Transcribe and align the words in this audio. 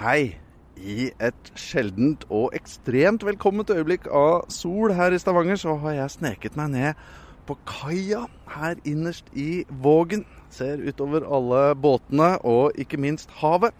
Hei. 0.00 0.38
I 0.80 1.10
et 1.20 1.48
sjeldent 1.60 2.22
og 2.32 2.54
ekstremt 2.56 3.20
velkomment 3.28 3.68
øyeblikk 3.68 4.06
av 4.08 4.46
sol 4.48 4.94
her 4.96 5.12
i 5.12 5.18
Stavanger, 5.20 5.58
så 5.60 5.74
har 5.82 5.92
jeg 5.92 6.12
sneket 6.14 6.56
meg 6.56 6.70
ned 6.72 7.02
på 7.44 7.58
kaia 7.68 8.22
her 8.48 8.80
innerst 8.88 9.28
i 9.36 9.66
Vågen. 9.84 10.24
Ser 10.48 10.80
utover 10.80 11.26
alle 11.28 11.74
båtene 11.76 12.30
og 12.48 12.80
ikke 12.80 12.96
minst 12.96 13.28
havet. 13.42 13.76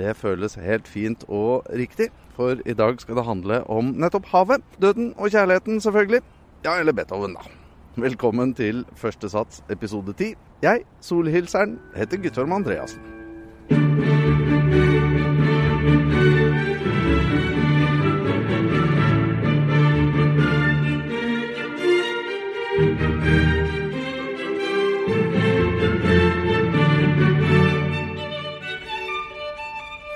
Det 0.00 0.16
føles 0.16 0.56
helt 0.56 0.88
fint 0.88 1.28
og 1.28 1.68
riktig, 1.68 2.08
for 2.32 2.64
i 2.64 2.72
dag 2.72 2.96
skal 3.04 3.20
det 3.20 3.28
handle 3.28 3.60
om 3.68 3.92
nettopp 3.92 4.32
havet. 4.32 4.64
Døden 4.80 5.12
og 5.18 5.36
kjærligheten, 5.36 5.82
selvfølgelig. 5.84 6.24
Ja, 6.64 6.78
eller 6.80 6.96
Beethoven, 6.96 7.36
da. 7.36 7.44
Velkommen 8.00 8.56
til 8.56 8.86
første 8.96 9.28
sats 9.28 9.60
episode 9.68 10.16
ti. 10.16 10.32
Jeg, 10.64 10.88
solhilseren, 11.04 11.76
heter 11.92 12.24
Guttorm 12.24 12.56
Andreassen. 12.56 14.47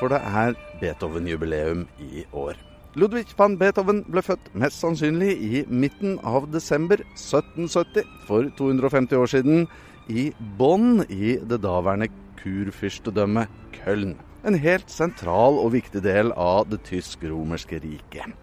For 0.03 0.11
det 0.11 0.19
er 0.19 0.57
Beethoven-jubileum 0.81 1.85
i 2.03 2.25
år. 2.35 2.57
Ludwig 2.99 3.31
van 3.39 3.55
Beethoven 3.57 4.03
ble 4.11 4.21
født 4.27 4.49
mest 4.59 4.83
sannsynlig 4.83 5.37
i 5.39 5.61
midten 5.71 6.19
av 6.27 6.49
desember 6.53 7.01
1770, 7.15 8.03
for 8.27 8.51
250 8.59 9.17
år 9.17 9.31
siden, 9.31 9.63
i 10.11 10.33
Bonn 10.59 11.05
i 11.07 11.37
det 11.39 11.61
daværende 11.63 12.11
kurfyrstedømmet 12.43 13.49
Köln. 13.79 14.17
En 14.45 14.59
helt 14.59 14.91
sentral 14.91 15.61
og 15.63 15.71
viktig 15.77 16.03
del 16.03 16.35
av 16.35 16.67
det 16.69 16.83
tysk-romerske 16.91 17.79
riket. 17.85 18.35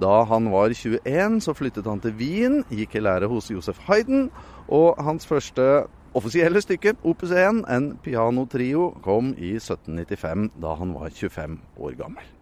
Da 0.00 0.24
han 0.28 0.48
var 0.52 0.72
21, 0.72 1.38
så 1.44 1.54
flyttet 1.56 1.86
han 1.88 2.00
til 2.00 2.16
Wien, 2.16 2.62
gikk 2.72 2.96
i 2.96 3.04
lære 3.04 3.28
hos 3.30 3.52
Josef 3.52 3.78
Haydn, 3.86 4.30
og 4.68 5.02
hans 5.02 5.26
første 5.26 5.86
offisielle 6.16 6.60
stykke, 6.64 6.96
Opus 7.04 7.30
1, 7.30 7.64
en 7.70 7.90
pianotrio, 8.02 8.90
kom 9.04 9.34
i 9.36 9.56
1795, 9.58 10.50
da 10.62 10.74
han 10.78 10.94
var 10.96 11.12
25 11.12 11.60
år 11.76 11.98
gammel. 11.98 12.32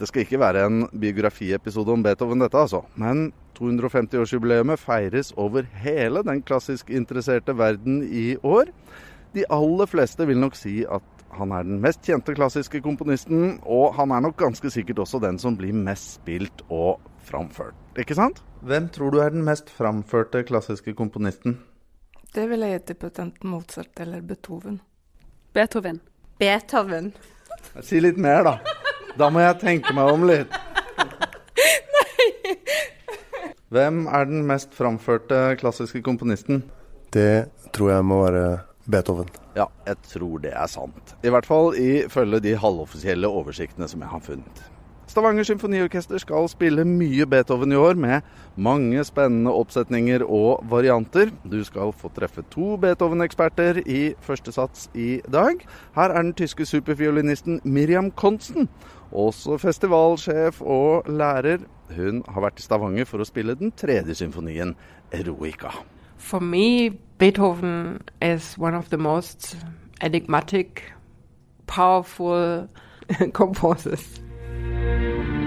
Det 0.00 0.08
skal 0.08 0.24
ikke 0.24 0.40
være 0.40 0.64
en 0.64 0.84
biografiepisode 0.96 1.92
om 1.92 2.02
Beethoven, 2.02 2.40
dette 2.40 2.56
altså. 2.56 2.80
Men 2.96 3.32
250-årsjubileet 3.58 4.80
feires 4.80 5.34
over 5.36 5.66
hele 5.82 6.22
den 6.24 6.40
klassisk 6.42 6.90
interesserte 6.90 7.52
verden 7.58 8.00
i 8.08 8.36
år. 8.42 8.70
De 9.34 9.44
aller 9.52 9.86
fleste 9.86 10.26
vil 10.26 10.40
nok 10.40 10.56
si 10.56 10.80
at 10.88 11.04
han 11.36 11.52
er 11.52 11.66
den 11.66 11.82
mest 11.82 12.00
kjente 12.06 12.34
klassiske 12.34 12.80
komponisten, 12.82 13.60
og 13.62 13.94
han 13.94 14.10
er 14.10 14.24
nok 14.24 14.38
ganske 14.40 14.70
sikkert 14.72 15.04
også 15.04 15.20
den 15.22 15.38
som 15.38 15.58
blir 15.58 15.76
mest 15.76 16.16
spilt 16.16 16.64
og 16.68 16.98
framført. 17.30 17.78
Ikke 17.98 18.16
sant? 18.18 18.42
Hvem 18.66 18.88
tror 18.92 19.14
du 19.14 19.20
er 19.22 19.32
den 19.34 19.44
mest 19.46 19.70
framførte 19.72 20.42
klassiske 20.48 20.94
komponisten? 20.98 21.58
Det 22.34 22.46
vil 22.50 22.62
jeg 22.62 22.78
gi 22.78 22.94
til 22.94 23.22
enten 23.24 23.50
Mozart 23.50 24.02
eller 24.02 24.22
Beethoven. 24.22 24.80
Beethoven. 25.54 26.00
Beethoven. 26.38 27.12
Si 27.84 27.98
litt 28.00 28.16
mer, 28.16 28.46
da. 28.46 28.52
Da 29.18 29.26
må 29.28 29.42
jeg 29.42 29.58
tenke 29.60 29.92
meg 29.92 30.08
om 30.08 30.22
litt. 30.24 30.54
Nei. 31.96 32.54
Hvem 33.74 34.06
er 34.08 34.26
den 34.30 34.46
mest 34.48 34.72
framførte 34.74 35.42
klassiske 35.60 36.00
komponisten? 36.06 36.62
Det 37.12 37.50
tror 37.76 37.92
jeg 37.92 38.06
må 38.06 38.22
være 38.24 38.44
Beethoven. 38.90 39.28
Ja, 39.58 39.66
jeg 39.86 39.98
tror 40.08 40.40
det 40.42 40.54
er 40.56 40.70
sant. 40.70 41.14
I 41.26 41.30
hvert 41.34 41.46
fall 41.46 41.74
ifølge 41.78 42.40
de 42.46 42.56
halvoffisielle 42.58 43.28
oversiktene 43.28 43.88
som 43.90 44.02
jeg 44.02 44.10
har 44.14 44.24
funnet. 44.24 44.62
Stavanger 45.10 45.42
Symfoniorkester 45.42 46.20
skal 46.22 46.46
spille 46.46 46.84
mye 46.86 47.24
Beethoven 47.26 47.72
i 47.74 47.78
år, 47.78 47.96
med 47.98 48.20
mange 48.54 49.02
spennende 49.02 49.50
oppsetninger 49.50 50.22
og 50.22 50.60
varianter. 50.70 51.32
Du 51.42 51.64
skal 51.66 51.90
få 51.98 52.12
treffe 52.14 52.44
to 52.52 52.76
Beethoven-eksperter 52.78 53.80
i 53.90 54.14
første 54.22 54.54
sats 54.54 54.86
i 54.94 55.18
dag. 55.26 55.66
Her 55.98 56.14
er 56.14 56.22
den 56.22 56.30
tyske 56.38 56.66
superfiolinisten 56.66 57.58
Miriam 57.64 58.12
Konsten, 58.14 58.68
også 59.10 59.58
festivalsjef 59.58 60.62
og 60.62 61.10
lærer. 61.10 61.66
Hun 61.96 62.22
har 62.28 62.46
vært 62.46 62.62
i 62.62 62.68
Stavanger 62.68 63.10
for 63.10 63.18
å 63.18 63.26
spille 63.26 63.58
den 63.58 63.74
tredje 63.74 64.14
symfonien, 64.22 64.76
Eroica. 65.10 65.74
For 66.22 66.38
me, 66.38 66.94
Beethoven 67.18 67.98
is 68.22 68.54
one 68.58 68.78
of 68.78 68.94
the 68.94 69.02
most 69.10 69.56
enigmatic, 70.00 70.84
powerful 71.66 72.68
composers. 73.34 74.20
Thank 74.82 75.34
you. 75.34 75.39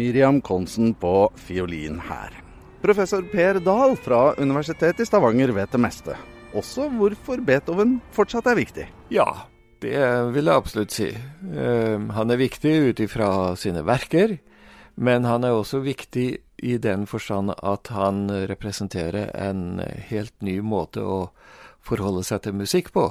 Miriam 0.00 0.40
Konsen 0.40 0.94
på 0.96 1.28
fiolin 1.36 1.98
her. 2.00 2.32
Professor 2.80 3.22
Per 3.22 3.58
Dahl 3.60 3.96
fra 4.00 4.34
Universitetet 4.38 5.02
i 5.04 5.06
Stavanger 5.06 5.52
vet 5.52 5.72
det 5.74 5.80
meste. 5.82 6.14
Også 6.56 6.86
hvorfor 6.94 7.42
Beethoven 7.44 7.98
fortsatt 8.16 8.48
er 8.48 8.56
viktig. 8.56 8.86
Ja, 9.12 9.26
det 9.84 10.00
vil 10.32 10.48
jeg 10.48 10.56
absolutt 10.56 10.94
si. 10.96 11.10
Uh, 11.44 12.08
han 12.16 12.32
er 12.32 12.40
viktig 12.40 12.72
ut 12.88 13.02
ifra 13.04 13.28
sine 13.60 13.84
verker, 13.84 14.38
men 14.96 15.28
han 15.28 15.44
er 15.44 15.58
også 15.58 15.82
viktig 15.84 16.28
i 16.64 16.76
den 16.80 17.04
forstand 17.08 17.52
at 17.60 17.92
han 17.92 18.30
representerer 18.48 19.28
en 19.36 19.82
helt 20.08 20.34
ny 20.40 20.62
måte 20.64 21.04
å 21.04 21.18
forholde 21.84 22.24
seg 22.24 22.46
til 22.46 22.56
musikk 22.56 22.94
på. 22.96 23.10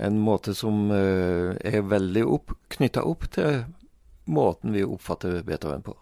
En 0.00 0.16
måte 0.24 0.56
som 0.56 0.88
uh, 0.88 1.52
er 1.60 1.84
veldig 1.92 2.24
opp, 2.24 2.56
knytta 2.72 3.04
opp 3.04 3.28
til 3.36 3.66
måten 4.24 4.72
vi 4.72 4.88
oppfatter 4.88 5.42
Beethoven 5.44 5.84
på. 5.84 5.98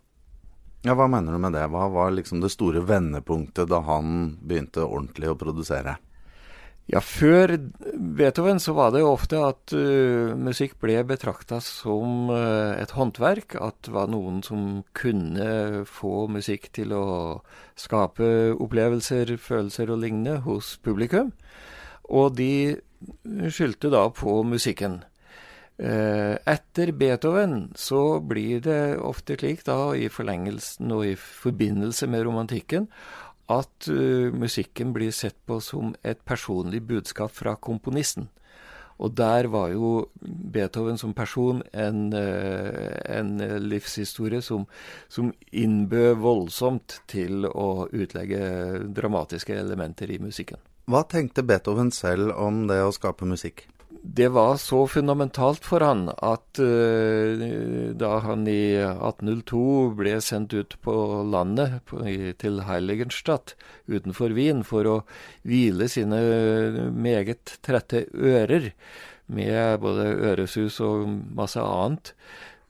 Ja, 0.83 0.97
Hva 0.99 1.07
mener 1.07 1.33
du 1.35 1.39
med 1.39 1.55
det? 1.55 1.69
Hva 1.71 1.87
var 1.95 2.11
liksom 2.11 2.41
det 2.43 2.51
store 2.51 2.83
vendepunktet 2.83 3.71
da 3.71 3.79
han 3.87 4.33
begynte 4.43 4.83
ordentlig 4.83 5.31
å 5.31 5.39
produsere? 5.39 5.95
Ja, 6.91 6.99
Før 6.99 7.55
Beethoven 8.19 8.59
så 8.61 8.75
var 8.75 8.91
det 8.91 9.05
jo 9.05 9.13
ofte 9.13 9.39
at 9.47 9.73
uh, 9.77 10.35
musikk 10.35 10.75
ble 10.83 10.99
betrakta 11.07 11.61
som 11.63 12.27
uh, 12.35 12.75
et 12.75 12.91
håndverk. 12.97 13.55
At 13.63 13.79
det 13.87 13.95
var 13.95 14.11
noen 14.11 14.43
som 14.43 14.83
kunne 14.99 15.85
få 15.87 16.27
musikk 16.27 16.73
til 16.75 16.97
å 16.99 17.05
skape 17.79 18.57
opplevelser, 18.59 19.37
følelser 19.39 19.95
og 19.95 20.03
lignende 20.03 20.41
hos 20.49 20.75
publikum. 20.83 21.31
Og 22.11 22.35
de 22.37 22.83
skyldte 23.55 23.93
da 23.95 24.09
på 24.11 24.41
musikken. 24.43 25.05
Etter 25.83 26.93
Beethoven 26.95 27.73
så 27.75 28.21
blir 28.23 28.61
det 28.63 29.01
ofte 29.03 29.35
slik, 29.35 29.65
da, 29.67 29.91
i 29.99 30.07
forlengelsen 30.13 30.93
og 30.95 31.09
i 31.09 31.17
forbindelse 31.19 32.07
med 32.07 32.23
romantikken, 32.29 32.87
at 33.51 33.89
uh, 33.91 34.31
musikken 34.35 34.93
blir 34.95 35.13
sett 35.15 35.39
på 35.47 35.59
som 35.61 35.95
et 36.07 36.23
personlig 36.25 36.83
budskap 36.87 37.35
fra 37.35 37.57
komponisten. 37.57 38.29
Og 39.03 39.17
der 39.19 39.49
var 39.51 39.73
jo 39.73 40.07
Beethoven 40.23 40.99
som 41.01 41.15
person 41.17 41.63
en, 41.73 42.13
uh, 42.15 43.01
en 43.11 43.35
livshistorie 43.65 44.43
som, 44.45 44.67
som 45.09 45.33
innbød 45.51 46.21
voldsomt 46.23 47.01
til 47.11 47.49
å 47.49 47.89
utlegge 47.91 48.85
dramatiske 48.95 49.57
elementer 49.59 50.13
i 50.13 50.21
musikken. 50.23 50.61
Hva 50.91 51.05
tenkte 51.09 51.45
Beethoven 51.47 51.91
selv 51.95 52.35
om 52.39 52.67
det 52.71 52.83
å 52.85 52.95
skape 52.95 53.27
musikk? 53.27 53.67
Det 54.03 54.29
var 54.29 54.57
så 54.57 54.87
fundamentalt 54.91 55.63
for 55.65 55.85
han 55.87 56.09
at 56.11 56.59
uh, 56.59 57.43
da 57.95 58.11
han 58.25 58.49
i 58.51 58.75
1802 58.83 59.63
ble 59.99 60.17
sendt 60.25 60.57
ut 60.59 60.75
på 60.83 60.95
landet 61.31 61.79
på, 61.87 62.03
til 62.43 62.65
Heiligenstadt 62.67 63.55
utenfor 63.87 64.35
Wien 64.35 64.65
for 64.67 64.91
å 64.91 64.97
hvile 65.47 65.87
sine 65.91 66.19
meget 66.91 67.57
trette 67.63 68.09
ører 68.11 68.73
med 69.33 69.79
både 69.81 70.11
øresus 70.33 70.81
og 70.83 71.07
masse 71.39 71.63
annet, 71.63 72.13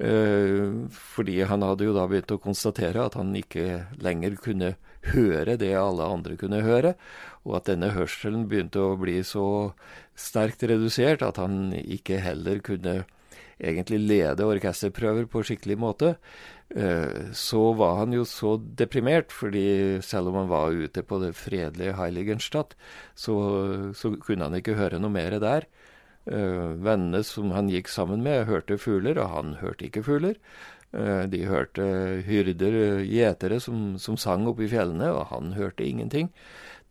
uh, 0.05 0.85
fordi 0.93 1.41
han 1.49 1.65
hadde 1.65 1.89
jo 1.89 1.97
da 1.97 2.05
begynt 2.13 2.37
å 2.37 2.43
konstatere 2.45 3.09
at 3.09 3.17
han 3.17 3.33
ikke 3.41 3.87
lenger 4.05 4.37
kunne 4.37 4.75
høre 5.11 5.57
det 5.59 5.73
alle 5.75 6.07
andre 6.07 6.37
kunne 6.39 6.63
høre, 6.63 6.95
og 7.43 7.59
at 7.59 7.73
denne 7.73 7.91
hørselen 7.97 8.47
begynte 8.51 8.83
å 8.85 8.99
bli 9.01 9.19
så 9.27 9.73
sterkt 10.23 10.63
redusert 10.71 11.25
at 11.27 11.41
han 11.43 11.75
ikke 11.83 12.21
heller 12.23 12.63
kunne 12.65 13.03
egentlig 13.63 14.01
lede 14.03 14.47
orkesterprøver 14.49 15.29
på 15.31 15.43
skikkelig 15.47 15.77
måte, 15.79 16.15
eh, 16.75 17.31
så 17.37 17.63
var 17.79 18.01
han 18.01 18.17
jo 18.17 18.25
så 18.29 18.57
deprimert, 18.59 19.33
fordi 19.35 20.01
selv 20.03 20.33
om 20.33 20.41
han 20.43 20.51
var 20.51 20.75
ute 20.75 21.05
på 21.07 21.21
det 21.23 21.35
fredelige 21.39 21.95
Heiligenstadt, 21.99 22.75
så, 23.15 23.37
så 23.95 24.15
kunne 24.19 24.49
han 24.49 24.59
ikke 24.59 24.79
høre 24.79 25.01
noe 25.03 25.13
mer 25.15 25.39
der. 25.43 25.69
Uh, 26.23 26.79
vennene 26.79 27.25
som 27.27 27.51
han 27.51 27.67
gikk 27.67 27.89
sammen 27.91 28.21
med, 28.23 28.45
hørte 28.47 28.77
fugler, 28.79 29.19
og 29.19 29.33
han 29.33 29.57
hørte 29.59 29.89
ikke 29.89 30.05
fugler. 30.07 30.37
Uh, 30.95 31.25
de 31.27 31.41
hørte 31.51 31.83
hyrder, 32.29 33.03
gjetere, 33.03 33.59
som, 33.59 33.97
som 33.99 34.15
sang 34.15 34.47
oppe 34.47 34.69
i 34.69 34.71
fjellene, 34.71 35.09
og 35.11 35.33
han 35.33 35.57
hørte 35.59 35.83
ingenting. 35.83 36.31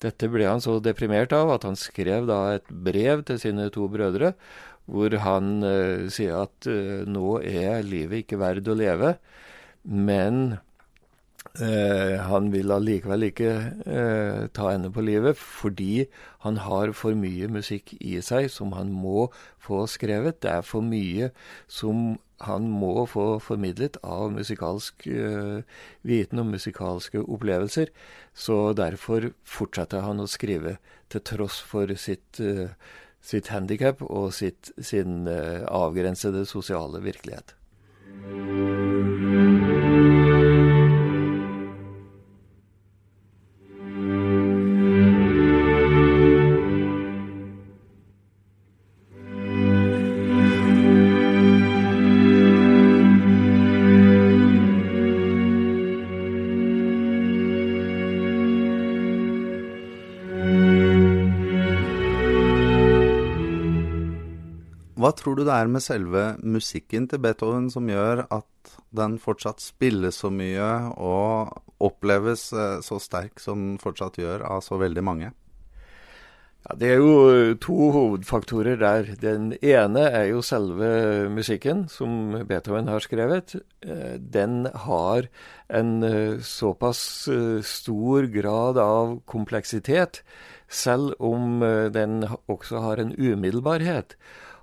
Dette 0.01 0.29
ble 0.33 0.47
han 0.49 0.63
så 0.63 0.79
deprimert 0.81 1.33
av 1.37 1.51
at 1.53 1.65
han 1.67 1.77
skrev 1.77 2.25
da 2.29 2.41
et 2.55 2.67
brev 2.69 3.21
til 3.27 3.37
sine 3.41 3.69
to 3.73 3.85
brødre, 3.91 4.33
hvor 4.89 5.13
han 5.23 5.61
uh, 5.61 6.09
sier 6.11 6.41
at 6.47 6.67
uh, 6.69 7.03
nå 7.05 7.37
er 7.45 7.85
livet 7.85 8.23
ikke 8.23 8.41
verd 8.41 8.67
å 8.71 8.77
leve, 8.77 9.15
men 9.85 10.57
uh, 11.59 12.17
han 12.27 12.51
vil 12.53 12.71
allikevel 12.71 13.27
ikke 13.29 13.51
ta 14.55 14.71
ende 14.71 14.91
på 14.93 15.03
livet 15.05 15.39
fordi 15.39 16.05
han 16.45 16.57
har 16.63 16.93
for 16.97 17.17
mye 17.17 17.49
musikk 17.51 17.95
i 17.99 18.17
seg 18.25 18.49
som 18.53 18.73
han 18.77 18.93
må 18.93 19.29
få 19.61 19.85
skrevet. 19.89 20.41
Det 20.41 20.51
er 20.51 20.65
for 20.65 20.85
mye 20.85 21.31
som 21.69 22.17
han 22.45 22.67
må 22.69 23.05
få 23.09 23.25
formidlet 23.43 23.99
av 24.03 24.31
musikalsk 24.33 25.05
eh, 25.11 25.61
viten 26.07 26.41
og 26.41 26.49
musikalske 26.55 27.21
opplevelser. 27.21 27.91
Så 28.33 28.73
derfor 28.77 29.31
fortsetter 29.47 30.05
han 30.05 30.23
å 30.23 30.29
skrive 30.29 30.77
til 31.11 31.25
tross 31.27 31.59
for 31.61 31.91
sitt, 32.01 32.39
eh, 32.39 32.73
sitt 33.21 33.51
handikap 33.53 34.01
og 34.07 34.31
sitt, 34.37 34.73
sin 34.81 35.27
eh, 35.29 35.61
avgrensede 35.67 36.45
sosiale 36.49 37.03
virkelighet. 37.03 37.55
Tror 65.21 65.37
du 65.37 65.43
det 65.45 65.53
er 65.53 65.69
med 65.69 65.83
selve 65.85 66.23
musikken 66.41 67.05
til 67.09 67.21
Beethoven 67.21 67.69
som 67.73 67.89
gjør 67.89 68.25
at 68.33 68.73
den 68.95 69.19
fortsatt 69.21 69.61
spilles 69.63 70.17
så 70.23 70.31
mye 70.33 70.69
og 70.97 71.61
oppleves 71.81 72.49
eh, 72.53 72.79
så 72.85 72.99
sterk 73.01 73.41
som 73.41 73.61
den 73.61 73.77
fortsatt 73.81 74.19
gjør 74.21 74.45
av 74.49 74.63
så 74.65 74.79
veldig 74.81 75.05
mange? 75.05 75.31
Ja, 76.61 76.75
Det 76.77 76.89
er 76.93 76.99
jo 77.01 77.55
to 77.57 77.89
hovedfaktorer 77.93 78.77
der. 78.77 79.15
Den 79.21 79.53
ene 79.61 80.03
er 80.09 80.27
jo 80.29 80.43
selve 80.45 81.29
musikken 81.33 81.87
som 81.89 82.35
Beethoven 82.45 82.89
har 82.89 83.01
skrevet. 83.01 83.55
Eh, 83.81 84.17
den 84.17 84.67
har 84.85 85.29
en 85.69 86.03
eh, 86.03 86.37
såpass 86.41 87.29
stor 87.65 88.29
grad 88.33 88.77
av 88.77 89.19
kompleksitet, 89.25 90.21
selv 90.71 91.17
om 91.19 91.59
den 91.91 92.23
også 92.47 92.79
har 92.79 93.01
en 93.01 93.11
umiddelbarhet. 93.17 94.15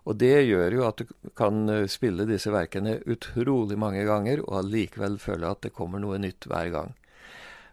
Og 0.09 0.17
det 0.17 0.47
gjør 0.49 0.79
jo 0.79 0.87
at 0.89 1.03
du 1.03 1.33
kan 1.37 1.69
eh, 1.73 1.89
spille 1.91 2.25
disse 2.29 2.53
verkene 2.53 2.99
utrolig 3.11 3.77
mange 3.81 4.07
ganger, 4.09 4.41
og 4.47 4.63
allikevel 4.63 5.19
føle 5.21 5.51
at 5.53 5.67
det 5.67 5.75
kommer 5.77 6.01
noe 6.01 6.21
nytt 6.23 6.49
hver 6.49 6.73
gang. 6.73 6.95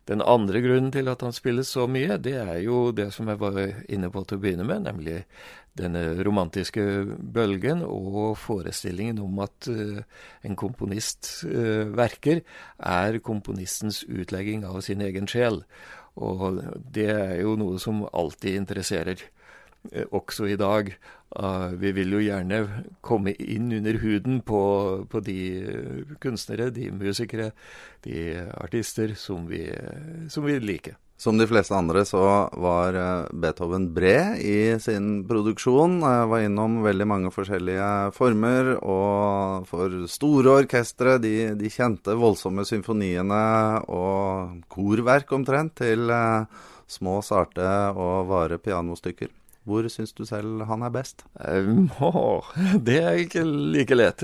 Den 0.06 0.22
andre 0.22 0.60
grunnen 0.62 0.92
til 0.94 1.08
at 1.10 1.24
han 1.26 1.34
spilles 1.34 1.72
så 1.74 1.88
mye, 1.90 2.20
det 2.22 2.36
er 2.38 2.60
jo 2.62 2.92
det 2.94 3.08
som 3.16 3.32
jeg 3.32 3.40
var 3.42 3.56
inne 3.90 4.12
på 4.14 4.22
til 4.22 4.38
å 4.38 4.44
begynne 4.44 4.68
med, 4.68 4.84
nemlig 4.86 5.24
denne 5.76 6.04
romantiske 6.24 6.84
bølgen 7.36 7.82
og 7.84 8.36
forestillingen 8.40 9.18
om 9.24 9.42
at 9.44 9.68
uh, 9.68 10.04
en 10.46 10.56
komponist 10.56 11.32
uh, 11.50 11.90
verker 11.98 12.44
er 12.78 13.18
komponistens 13.26 14.04
utlegging 14.06 14.64
av 14.70 14.78
sin 14.86 15.02
egen 15.04 15.28
sjel. 15.28 15.64
Og 16.16 16.62
det 16.96 17.10
er 17.12 17.36
jo 17.42 17.58
noe 17.60 17.82
som 17.82 18.06
alltid 18.14 18.62
interesserer. 18.62 19.26
Eh, 19.92 20.08
også 20.12 20.48
i 20.50 20.58
dag. 20.60 20.92
Uh, 21.36 21.74
vi 21.76 21.92
vil 21.92 22.14
jo 22.16 22.22
gjerne 22.24 22.62
komme 23.04 23.34
inn 23.44 23.68
under 23.76 23.98
huden 24.00 24.40
på, 24.46 24.60
på, 25.12 25.20
de 25.26 25.40
eh, 25.60 26.14
kunstnere, 26.24 26.70
de 26.72 26.92
musikere, 26.96 27.50
de 28.06 28.38
artister 28.56 29.18
som 29.20 29.44
vi, 29.50 29.66
som 30.32 30.46
vi 30.48 30.60
liker. 30.64 30.96
Som 31.20 31.40
de 31.40 31.48
fleste 31.48 31.76
andre 31.76 32.02
så 32.08 32.22
var 32.60 32.96
Beethoven 33.32 33.86
bred 33.96 34.42
i 34.44 34.76
sin 34.84 35.24
produksjon. 35.28 36.02
Var 36.04 36.44
innom 36.44 36.82
veldig 36.84 37.08
mange 37.08 37.32
forskjellige 37.32 38.12
former. 38.16 38.74
Og 38.84 39.64
for 39.70 39.96
store 40.12 40.58
orkestre, 40.66 41.16
de, 41.24 41.54
de 41.56 41.72
kjente 41.72 42.18
voldsomme 42.20 42.68
symfoniene 42.68 43.40
og 43.88 44.60
korverk 44.68 45.32
omtrent, 45.40 45.78
til 45.80 46.12
små, 46.88 47.22
sarte 47.24 47.72
og 47.96 48.28
vare 48.28 48.60
pianostykker. 48.60 49.32
Hvor 49.66 49.88
syns 49.90 50.14
du 50.14 50.26
selv 50.30 50.64
han 50.70 50.86
er 50.86 50.94
best? 50.94 51.26
Um, 51.42 51.88
å, 51.98 52.44
det 52.88 53.00
er 53.02 53.22
ikke 53.24 53.42
like 53.46 53.98
lett. 53.98 54.22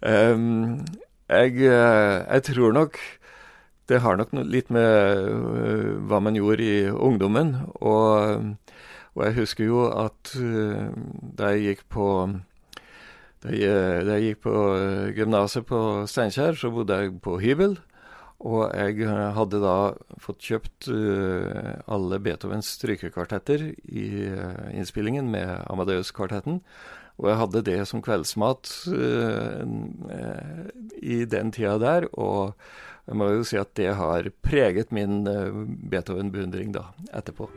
Um, 0.00 0.86
jeg, 1.28 1.58
eh, 1.68 2.16
jeg, 2.24 2.44
tror 2.48 2.72
nok 2.74 2.96
det 3.90 4.00
har 4.00 4.16
nok 4.16 4.32
litt 4.48 4.70
med 4.72 5.28
uh, 5.28 5.98
hva 6.08 6.22
man 6.24 6.38
gjorde 6.38 6.64
i 6.64 6.78
ungdommen. 6.88 7.58
Og, 7.76 8.56
og 9.14 9.26
jeg 9.26 9.36
husker 9.42 9.68
jo 9.68 9.84
at 9.92 10.32
uh, 10.40 10.88
da 11.36 11.52
jeg 11.52 11.74
gikk 11.74 11.84
på 11.92 12.08
da 13.40 13.52
jeg, 13.56 14.00
da 14.04 14.16
jeg 14.16 14.34
gikk 14.34 14.42
på 14.44 14.56
gymnaset 15.16 15.64
på 15.68 15.78
Steinkjer, 16.08 16.58
så 16.60 16.68
bodde 16.72 16.98
jeg 17.00 17.14
på 17.24 17.38
hybel. 17.40 17.78
Og 18.40 18.70
jeg 18.72 19.02
eh, 19.04 19.26
hadde 19.36 19.60
da 19.60 19.74
fått 20.20 20.46
kjøpt 20.48 20.88
uh, 20.88 21.76
alle 21.92 22.20
Beethovens 22.24 22.70
strykekvartetter 22.78 23.66
i 23.92 24.06
uh, 24.32 24.70
innspillingen 24.72 25.28
med 25.32 25.66
Amadeus-kvartetten. 25.68 26.62
Og 27.20 27.28
jeg 27.28 27.40
hadde 27.42 27.64
det 27.66 27.80
som 27.90 28.00
kveldsmat 28.04 28.70
uh, 28.88 29.60
i 31.04 31.20
den 31.28 31.52
tida 31.52 31.76
der. 31.82 32.08
Og 32.16 32.56
jeg 33.10 33.20
må 33.20 33.28
jo 33.34 33.44
si 33.44 33.60
at 33.60 33.74
det 33.76 33.92
har 34.00 34.32
preget 34.40 34.94
min 34.94 35.20
Beethoven-beundring 35.92 36.72
da, 36.76 36.88
etterpå. 37.12 37.50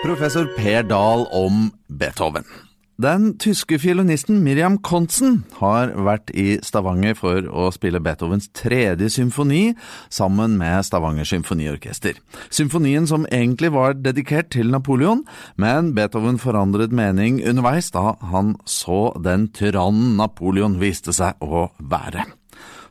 Professor 0.00 0.46
Per 0.56 0.82
Dahl 0.88 1.26
om 1.30 1.70
Beethoven. 1.88 2.46
Den 3.00 3.34
tyske 3.38 3.76
fiolinisten 3.80 4.38
Miriam 4.44 4.78
Kontzen 4.80 5.42
har 5.58 5.92
vært 5.92 6.32
i 6.32 6.54
Stavanger 6.64 7.18
for 7.18 7.44
å 7.44 7.66
spille 7.72 8.00
Beethovens 8.00 8.48
tredje 8.56 9.10
symfoni 9.12 9.74
sammen 10.08 10.56
med 10.60 10.86
Stavanger 10.88 11.28
symfoniorkester. 11.28 12.16
Symfonien 12.48 13.08
som 13.08 13.26
egentlig 13.28 13.74
var 13.76 13.98
dedikert 14.00 14.48
til 14.56 14.72
Napoleon, 14.72 15.20
men 15.60 15.92
Beethoven 15.96 16.40
forandret 16.40 16.96
mening 16.96 17.42
underveis 17.44 17.92
da 17.92 18.14
han 18.32 18.56
så 18.64 19.10
den 19.20 19.50
tyrannen 19.52 20.16
Napoleon 20.20 20.80
viste 20.80 21.12
seg 21.16 21.36
å 21.44 21.68
være. 21.76 22.24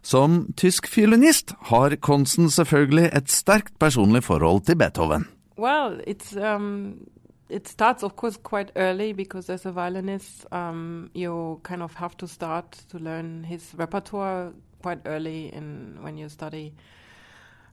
Som 0.05 0.45
tysk 0.57 0.85
fiolinist 0.93 1.57
har 1.73 1.97
Kontzen 2.05 2.53
selvfølgelig 2.53 3.09
et 3.17 3.33
sterkt 3.33 3.77
personlig 3.81 4.27
forhold 4.29 4.67
til 4.69 4.77
Beethoven. 4.77 5.25
Well, 5.59 5.99
it's 6.07 6.37
um, 6.37 7.05
it 7.49 7.67
starts, 7.67 8.01
of 8.01 8.15
course, 8.15 8.37
quite 8.37 8.71
early 8.77 9.11
because 9.11 9.49
as 9.49 9.65
a 9.65 9.73
violinist, 9.73 10.45
um, 10.53 11.11
you 11.13 11.59
kind 11.63 11.83
of 11.83 11.93
have 11.95 12.15
to 12.19 12.29
start 12.29 12.71
to 12.91 12.97
learn 12.97 13.43
his 13.43 13.73
repertoire 13.75 14.53
quite 14.81 15.01
early 15.05 15.53
in 15.53 15.97
when 15.99 16.17
you 16.17 16.29
study. 16.29 16.73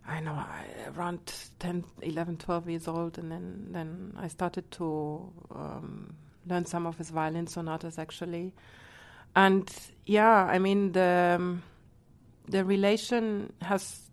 I 0.05 0.19
know 0.19 0.37
around 0.97 1.33
10, 1.61 1.85
11, 2.03 2.39
12 2.39 2.69
years 2.71 2.89
old, 2.89 3.19
and 3.19 3.31
then 3.31 3.69
then 3.71 4.15
I 4.19 4.27
started 4.27 4.69
to 4.73 5.33
um, 5.55 6.17
learn 6.45 6.65
some 6.65 6.89
of 6.89 6.99
his 6.99 7.11
violin 7.11 7.47
sonatas 7.47 8.01
actually, 8.01 8.53
and 9.37 9.71
yeah, 10.07 10.45
I 10.45 10.59
mean 10.59 10.91
the 10.91 11.37
um, 11.39 11.63
the 12.49 12.65
relation 12.65 13.53
has 13.63 14.06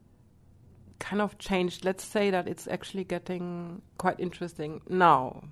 kind 1.00 1.22
of 1.22 1.38
changed. 1.38 1.86
Let's 1.86 2.04
say 2.04 2.32
that 2.32 2.48
it's 2.48 2.68
actually 2.68 3.04
getting 3.04 3.82
quite 3.98 4.20
interesting 4.20 4.82
now, 4.90 5.44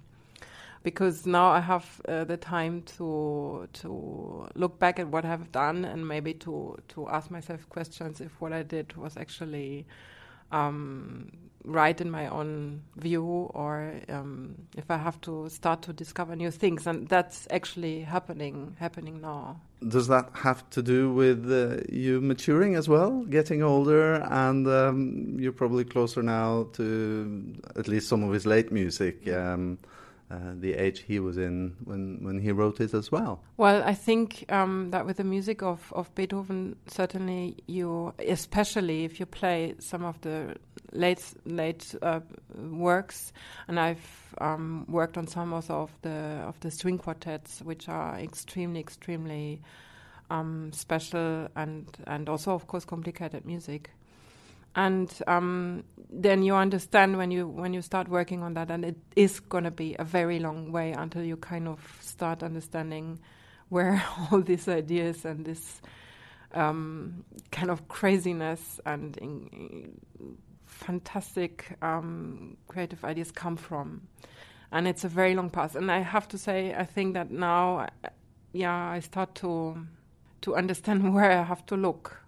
because 0.83 1.25
now 1.25 1.50
I 1.50 1.60
have 1.60 2.01
uh, 2.07 2.24
the 2.24 2.38
time 2.38 2.81
to 2.98 3.67
to 3.74 4.48
look 4.55 4.79
back 4.79 5.00
at 5.00 5.07
what 5.07 5.25
I've 5.25 5.51
done 5.51 5.86
and 5.86 6.07
maybe 6.07 6.33
to 6.36 6.77
to 6.89 7.07
ask 7.10 7.29
myself 7.29 7.67
questions 7.69 8.21
if 8.21 8.31
what 8.41 8.53
I 8.53 8.63
did 8.63 8.95
was 8.98 9.17
actually 9.17 9.86
um, 10.51 11.31
right 11.63 12.00
in 12.01 12.10
my 12.10 12.27
own 12.27 12.81
view 12.96 13.24
or 13.53 13.93
um, 14.10 14.55
if 14.77 14.89
I 14.89 14.98
have 14.98 15.20
to 15.22 15.50
start 15.50 15.81
to 15.84 15.93
discover 15.93 16.36
new 16.36 16.51
things 16.51 16.88
and 16.88 17.08
that's 17.08 17.48
actually 17.51 18.01
happening 18.01 18.75
happening 18.79 19.22
now. 19.22 19.62
Does 19.88 20.08
that 20.08 20.29
have 20.34 20.70
to 20.72 20.81
do 20.81 21.12
with 21.12 21.51
uh, 21.51 21.81
you 21.89 22.22
maturing 22.22 22.75
as 22.75 22.88
well, 22.88 23.24
getting 23.24 23.63
older, 23.63 24.13
and 24.29 24.67
um, 24.67 25.38
you're 25.39 25.51
probably 25.51 25.86
closer 25.86 26.22
now 26.22 26.67
to 26.74 27.55
at 27.75 27.88
least 27.88 28.08
some 28.08 28.24
of 28.24 28.31
his 28.31 28.46
late 28.46 28.72
music, 28.72 29.27
um, 29.29 29.79
uh, 30.31 30.53
the 30.55 30.73
age 30.73 31.00
he 31.00 31.19
was 31.19 31.38
in 31.38 31.75
when 31.83 32.23
when 32.23 32.39
he 32.39 32.51
wrote 32.51 32.79
it 32.79 32.93
as 32.93 33.11
well? 33.11 33.43
Well, 33.57 33.83
I 33.83 33.93
think 33.93 34.45
um, 34.50 34.91
that 34.91 35.05
with 35.05 35.17
the 35.17 35.25
music 35.25 35.61
of, 35.61 35.91
of 35.93 36.13
Beethoven, 36.15 36.77
certainly 36.88 37.57
you, 37.67 38.13
especially 38.17 39.03
if 39.03 39.19
you 39.19 39.25
play 39.25 39.75
some 39.79 40.05
of 40.05 40.21
the 40.21 40.55
late 40.93 41.21
late 41.45 41.93
uh, 42.01 42.21
works, 42.55 43.33
and 43.67 43.77
I've 43.77 44.35
um, 44.39 44.85
worked 44.88 45.17
on 45.17 45.27
some 45.27 45.53
also 45.53 45.81
of 45.81 45.91
the 46.01 46.43
of 46.47 46.57
the 46.61 46.71
string 46.71 46.97
quartets, 46.97 47.61
which 47.61 47.89
are 47.89 48.17
extremely 48.17 48.79
extremely 48.79 49.61
um, 50.29 50.71
special 50.71 51.50
and 51.57 51.85
and 52.07 52.29
also 52.29 52.53
of 52.53 52.67
course 52.67 52.85
complicated 52.85 53.45
music. 53.45 53.91
And 54.75 55.13
um, 55.28 55.84
then 56.10 56.44
you 56.44 56.56
understand 56.56 57.18
when 57.18 57.32
you 57.32 57.48
when 57.48 57.74
you 57.74 57.82
start 57.82 58.08
working 58.08 58.42
on 58.44 58.54
that, 58.54 58.72
and 58.72 58.86
it 58.86 58.98
is 59.16 59.40
going 59.40 59.66
to 59.66 59.72
be 59.72 59.96
a 60.00 60.04
very 60.04 60.40
long 60.40 60.72
way 60.72 60.94
until 60.94 61.24
you 61.24 61.38
kind 61.38 61.68
of 61.68 61.98
start 62.01 62.44
understanding 62.44 63.20
where 63.70 64.04
all 64.32 64.42
these 64.42 64.68
ideas 64.68 65.25
and 65.25 65.46
this 65.46 65.82
um, 66.54 67.24
kind 67.51 67.70
of 67.70 67.88
craziness 67.88 68.80
and 68.86 69.18
in, 69.18 69.98
fantastic 70.66 71.78
um, 71.82 72.58
creative 72.68 73.04
ideas 73.04 73.32
come 73.32 73.56
from. 73.56 74.01
And 74.72 74.88
it's 74.88 75.04
a 75.04 75.10
very 75.10 75.36
long 75.36 75.50
path. 75.50 75.75
And 75.75 75.92
I 75.92 76.00
have 76.00 76.28
to 76.30 76.38
say, 76.38 76.74
I 76.74 76.86
think 76.86 77.13
that 77.13 77.30
now, 77.30 77.88
yeah, 78.54 78.74
I 78.74 79.00
start 79.00 79.36
to 79.36 79.86
to 80.42 80.56
understand 80.56 81.13
where 81.16 81.32
I 81.32 81.44
have 81.44 81.66
to 81.68 81.75
look. 81.75 82.21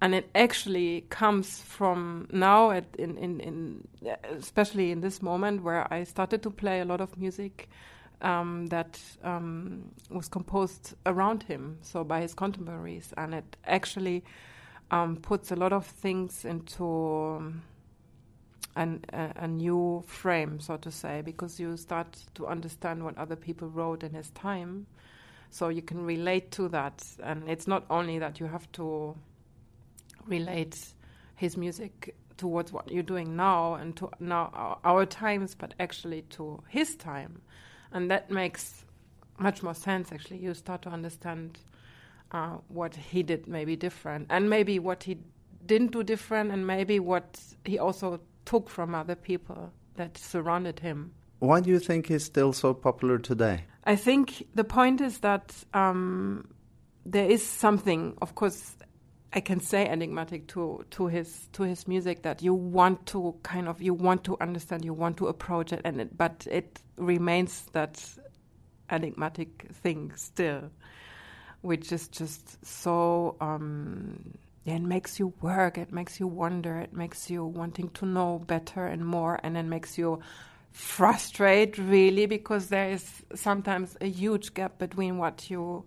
And 0.00 0.14
it 0.14 0.30
actually 0.34 1.06
comes 1.10 1.60
from 1.60 2.28
now, 2.30 2.70
at, 2.70 2.84
in, 2.98 3.18
in, 3.18 3.40
in 3.40 3.88
especially 4.30 4.92
in 4.92 5.00
this 5.00 5.20
moment 5.20 5.64
where 5.64 5.92
I 5.92 6.04
started 6.04 6.42
to 6.44 6.50
play 6.50 6.80
a 6.80 6.84
lot 6.84 7.00
of 7.00 7.18
music 7.18 7.68
um, 8.22 8.66
that 8.66 9.00
um, 9.24 9.90
was 10.10 10.28
composed 10.28 10.94
around 11.06 11.42
him, 11.42 11.78
so 11.82 12.04
by 12.04 12.20
his 12.20 12.34
contemporaries, 12.34 13.12
and 13.16 13.34
it 13.34 13.56
actually 13.66 14.24
um, 14.90 15.16
puts 15.16 15.50
a 15.50 15.56
lot 15.56 15.72
of 15.72 15.86
things 15.86 16.44
into 16.44 16.84
um, 16.84 17.62
an, 18.76 19.04
a, 19.12 19.32
a, 19.36 19.48
new 19.48 20.02
frame, 20.06 20.60
so 20.60 20.76
to 20.76 20.90
say, 20.90 21.22
because 21.22 21.60
you 21.60 21.76
start 21.76 22.16
to 22.34 22.46
understand 22.46 23.04
what 23.04 23.16
other 23.18 23.36
people 23.36 23.68
wrote 23.68 24.02
in 24.02 24.14
his 24.14 24.30
time, 24.30 24.86
so 25.50 25.68
you 25.68 25.82
can 25.82 26.04
relate 26.04 26.50
to 26.52 26.68
that. 26.68 27.04
And 27.22 27.48
it's 27.48 27.66
not 27.66 27.84
only 27.90 28.18
that 28.18 28.40
you 28.40 28.46
have 28.46 28.70
to 28.72 29.16
relate 30.28 30.94
his 31.34 31.56
music 31.56 32.14
towards 32.36 32.72
what 32.72 32.90
you're 32.90 33.02
doing 33.02 33.36
now 33.36 33.74
and 33.74 33.96
to 33.96 34.10
now 34.20 34.50
our, 34.54 34.78
our 34.84 35.06
times, 35.06 35.54
but 35.54 35.74
actually 35.80 36.22
to 36.22 36.62
his 36.68 36.96
time, 36.96 37.42
and 37.92 38.10
that 38.10 38.30
makes 38.30 38.84
much 39.38 39.62
more 39.62 39.74
sense. 39.74 40.12
Actually, 40.12 40.38
you 40.38 40.54
start 40.54 40.82
to 40.82 40.88
understand 40.88 41.58
uh, 42.32 42.56
what 42.68 42.94
he 42.94 43.22
did 43.22 43.46
maybe 43.46 43.76
different, 43.76 44.26
and 44.30 44.48
maybe 44.48 44.78
what 44.78 45.02
he 45.02 45.18
didn't 45.66 45.92
do 45.92 46.02
different, 46.02 46.50
and 46.50 46.66
maybe 46.66 46.98
what 47.00 47.40
he 47.64 47.78
also 47.78 48.20
took 48.44 48.70
from 48.70 48.94
other 48.94 49.14
people 49.14 49.72
that 49.96 50.16
surrounded 50.16 50.80
him. 50.80 51.12
Why 51.40 51.60
do 51.60 51.70
you 51.70 51.78
think 51.78 52.06
he's 52.06 52.24
still 52.24 52.52
so 52.52 52.74
popular 52.74 53.18
today? 53.18 53.64
I 53.84 53.96
think 53.96 54.46
the 54.54 54.64
point 54.64 55.00
is 55.00 55.18
that 55.20 55.54
um, 55.74 56.48
there 57.06 57.30
is 57.30 57.46
something, 57.46 58.16
of 58.20 58.34
course, 58.34 58.76
I 59.32 59.40
can 59.40 59.60
say 59.60 59.86
enigmatic 59.86 60.46
to 60.48 60.84
to 60.90 61.06
his 61.06 61.48
to 61.52 61.64
his 61.64 61.86
music 61.86 62.22
that 62.22 62.42
you 62.42 62.54
want 62.54 63.04
to 63.06 63.34
kind 63.42 63.68
of 63.68 63.82
you 63.82 63.92
want 63.92 64.24
to 64.24 64.36
understand, 64.40 64.84
you 64.84 64.94
want 64.94 65.18
to 65.18 65.26
approach 65.26 65.72
it, 65.72 65.82
and 65.84 66.00
it, 66.00 66.16
but 66.16 66.46
it 66.50 66.80
remains 66.96 67.66
that 67.72 68.02
enigmatic 68.90 69.66
thing 69.82 70.12
still, 70.16 70.70
which 71.60 71.92
is 71.92 72.08
just 72.08 72.64
so. 72.64 73.36
Um, 73.40 74.34
it 74.64 74.80
makes 74.80 75.18
you 75.18 75.32
work. 75.40 75.78
It 75.78 75.92
makes 75.92 76.20
you 76.20 76.26
wonder. 76.26 76.78
It 76.78 76.92
makes 76.94 77.28
you 77.30 77.44
wanting 77.44 77.90
to 77.90 78.06
know 78.06 78.38
better 78.46 78.86
and 78.86 79.04
more, 79.04 79.40
and 79.42 79.56
then 79.56 79.68
makes 79.68 79.98
you 79.98 80.20
frustrate 80.72 81.76
really 81.78 82.26
because 82.26 82.68
there 82.68 82.90
is 82.90 83.22
sometimes 83.34 83.96
a 84.00 84.06
huge 84.06 84.54
gap 84.54 84.78
between 84.78 85.18
what 85.18 85.50
you 85.50 85.84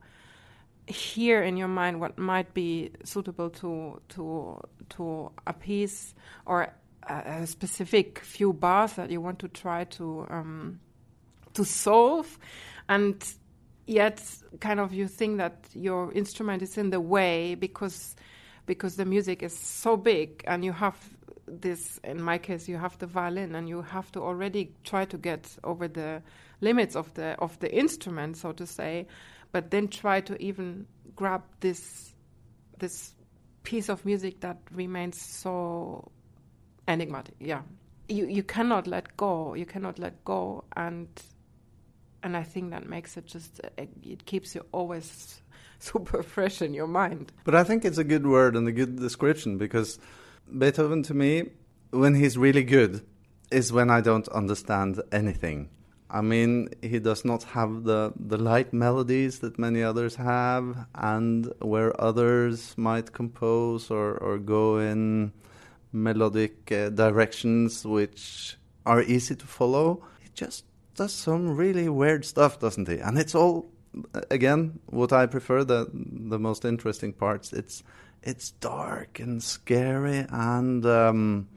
hear 0.88 1.42
in 1.44 1.58
your 1.58 1.68
mind 1.68 2.00
what 2.00 2.18
might 2.18 2.54
be 2.54 2.92
suitable 3.04 3.50
to 3.50 4.02
to 4.10 4.60
to 4.90 5.32
a 5.48 5.54
piece 5.54 6.14
or 6.46 6.74
a, 7.08 7.14
a 7.14 7.48
specific 7.48 8.20
few 8.20 8.54
bars 8.54 8.94
that 8.94 9.10
you 9.10 9.22
want 9.22 9.40
to 9.40 9.48
try 9.48 9.84
to 9.86 10.26
um, 10.30 10.80
to 11.54 11.66
solve, 11.66 12.40
and 12.90 13.24
yet 13.86 14.24
kind 14.60 14.80
of 14.80 14.94
you 14.94 15.08
think 15.08 15.38
that 15.38 15.66
your 15.74 16.12
instrument 16.14 16.62
is 16.62 16.78
in 16.78 16.90
the 16.90 17.00
way 17.02 17.56
because 17.56 18.16
because 18.66 18.96
the 18.96 19.06
music 19.06 19.44
is 19.44 19.58
so 19.58 19.98
big 19.98 20.44
and 20.48 20.64
you 20.64 20.72
have 20.72 20.96
this 21.48 22.00
in 22.04 22.22
my 22.22 22.38
case 22.38 22.70
you 22.70 22.78
have 22.78 22.98
the 23.00 23.08
violin 23.08 23.56
and 23.56 23.68
you 23.68 23.82
have 23.82 24.12
to 24.12 24.22
already 24.22 24.72
try 24.84 25.04
to 25.04 25.18
get 25.18 25.58
over 25.64 25.88
the 25.88 26.22
limits 26.62 26.96
of 26.96 27.14
the 27.16 27.36
of 27.40 27.60
the 27.60 27.74
instrument 27.76 28.38
so 28.38 28.52
to 28.52 28.66
say 28.66 29.06
but 29.51 29.72
then 29.72 29.88
try 29.88 30.22
to 30.22 30.41
even 30.41 30.86
grab 31.15 31.43
this 31.60 32.13
this 32.79 33.13
piece 33.63 33.89
of 33.89 34.03
music 34.05 34.39
that 34.41 34.58
remains 34.72 35.20
so 35.22 36.12
enigmatic 36.88 37.36
yeah. 37.39 37.62
You 38.10 38.25
you 38.25 38.43
cannot 38.43 38.88
let 38.88 39.15
go 39.17 39.53
you 39.53 39.65
cannot 39.65 40.00
let 40.00 40.24
go 40.25 40.63
and 40.75 41.08
and 42.24 42.36
i 42.36 42.43
think 42.43 42.72
that 42.72 42.88
makes 42.88 43.17
it 43.17 43.25
just 43.25 43.62
eh, 43.77 43.86
it 44.03 44.25
keeps 44.25 44.55
you 44.55 44.65
always 44.72 45.41
super 45.79 46.22
fresh 46.22 46.62
in 46.62 46.74
your 46.74 46.88
mind. 46.88 47.31
But 47.46 47.55
i 47.55 47.63
think 47.63 47.86
it's 47.86 47.98
a 47.98 48.03
good 48.03 48.25
word 48.25 48.55
and 48.55 48.67
a 48.67 48.72
good 48.72 49.00
description 49.00 49.58
because 49.58 50.00
beethoven 50.58 51.03
to 51.03 51.13
me 51.13 51.51
when 51.91 52.15
he's 52.15 52.38
really 52.38 52.63
good 52.63 53.05
is 53.51 53.72
when 53.72 53.89
i 53.89 54.01
don't 54.01 54.27
understand 54.29 55.01
anything 55.12 55.70
I 56.13 56.20
mean, 56.20 56.68
he 56.82 57.00
does 57.00 57.24
not 57.24 57.44
have 57.44 57.86
the, 57.86 58.12
the 58.20 58.38
light 58.38 58.74
melodies 58.74 59.39
that 59.39 59.58
many 59.58 59.82
others 59.82 60.15
have, 60.18 60.86
and 60.94 61.51
where 61.62 62.00
others 62.01 62.77
might 62.77 63.13
compose 63.13 63.89
or, 63.89 64.18
or 64.18 64.38
go 64.38 64.80
in 64.80 65.32
melodic 65.94 66.70
uh, 66.70 66.89
directions 66.89 67.86
which 67.86 68.58
are 68.86 69.01
easy 69.01 69.36
to 69.36 69.46
follow, 69.46 70.03
he 70.20 70.30
just 70.34 70.65
does 70.96 71.13
some 71.13 71.56
really 71.56 71.88
weird 71.88 72.25
stuff, 72.25 72.60
doesn't 72.60 72.89
he? 72.89 72.98
And 72.98 73.18
it's 73.18 73.34
all, 73.34 73.70
again, 74.30 74.82
what 74.88 75.13
I 75.13 75.27
prefer, 75.27 75.63
the, 75.63 75.89
the 75.94 76.39
most 76.39 76.65
interesting 76.65 77.13
parts. 77.13 77.53
It's, 77.53 77.84
it's 78.22 78.51
dark 78.51 79.20
and 79.20 79.41
scary 79.41 80.25
and 80.30 80.86
um, 80.86 81.48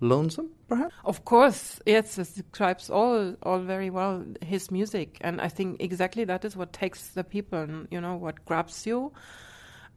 lonesome 0.00 0.50
perhaps? 0.70 0.94
Of 1.04 1.24
course, 1.24 1.80
yes, 1.84 2.16
it 2.18 2.28
describes 2.34 2.88
all 2.88 3.36
all 3.42 3.58
very 3.58 3.90
well 3.90 4.24
his 4.40 4.70
music, 4.70 5.18
and 5.20 5.40
I 5.40 5.48
think 5.48 5.82
exactly 5.82 6.24
that 6.24 6.44
is 6.44 6.56
what 6.56 6.72
takes 6.72 7.08
the 7.08 7.24
people, 7.24 7.66
you 7.90 8.00
know, 8.00 8.16
what 8.16 8.44
grabs 8.46 8.86
you, 8.86 9.12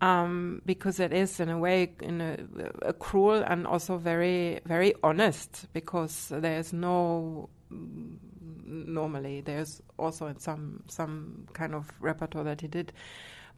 um, 0.02 0.62
because 0.66 1.00
it 1.00 1.14
is 1.14 1.40
in 1.40 1.50
a 1.50 1.58
way 1.58 1.94
in 2.02 2.20
a, 2.20 2.38
a, 2.82 2.94
cruel 2.94 3.44
and 3.44 3.68
also 3.68 3.98
very 3.98 4.60
very 4.66 4.94
honest, 5.04 5.68
because 5.74 6.30
there 6.30 6.60
is 6.60 6.74
no 6.74 7.50
normally 7.70 9.42
there's 9.42 9.82
also 9.98 10.28
in 10.28 10.40
some 10.40 10.84
some 10.88 11.48
kind 11.54 11.76
of 11.76 11.92
repertoire 12.02 12.44
that 12.44 12.62
he 12.62 12.68
did, 12.68 12.92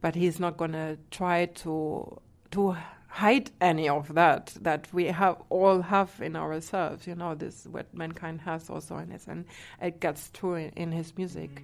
but 0.01 0.15
he's 0.15 0.39
not 0.39 0.57
going 0.57 0.73
to 0.73 0.97
try 1.09 1.45
to 1.45 2.21
to 2.51 2.75
hide 3.15 3.49
any 3.61 3.87
of 3.87 4.13
that 4.13 4.53
that 4.59 4.89
we 4.91 5.05
have 5.05 5.41
all 5.49 5.81
have 5.81 6.11
in 6.19 6.35
ourselves. 6.35 7.07
You 7.07 7.15
know, 7.15 7.33
this 7.33 7.65
what 7.65 7.93
mankind 7.93 8.41
has 8.41 8.69
also 8.69 8.97
in 8.97 9.11
it, 9.11 9.21
and 9.27 9.45
it 9.81 10.01
gets 10.01 10.27
through 10.27 10.55
in, 10.55 10.71
in 10.75 10.91
his 10.91 11.17
music. 11.17 11.63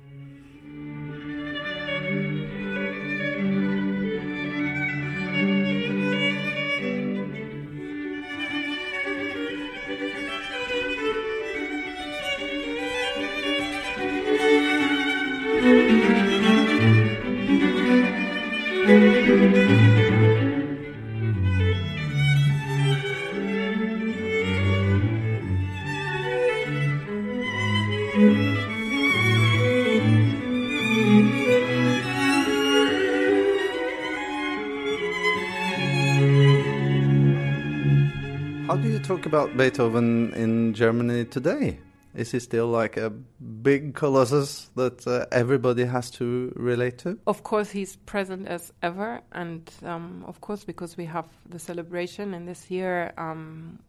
Talk 39.11 39.25
about 39.25 39.57
Beethoven 39.57 40.33
in 40.35 40.73
Germany 40.73 41.25
today? 41.25 41.77
Is 42.15 42.31
he 42.31 42.39
still 42.39 42.67
like 42.67 42.95
a 42.95 43.09
big 43.09 43.93
colossus 43.93 44.69
that 44.77 45.05
uh, 45.05 45.25
everybody 45.33 45.83
has 45.83 46.09
to 46.11 46.53
relate 46.55 46.97
to? 46.99 47.19
Of 47.27 47.43
course, 47.43 47.69
he's 47.71 47.97
present 47.97 48.47
as 48.47 48.71
ever, 48.81 49.19
and 49.33 49.69
um, 49.83 50.23
of 50.25 50.39
course, 50.39 50.63
because 50.63 50.95
we 50.95 51.03
have 51.05 51.25
the 51.49 51.59
celebration, 51.59 52.33
and 52.33 52.47
this 52.47 52.71
year 52.71 53.11
um, 53.17 53.79